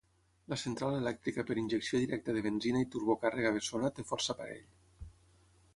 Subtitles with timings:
[0.51, 4.67] La central elèctrica per injecció directa de benzina i turbocàrrega bessona té força parell.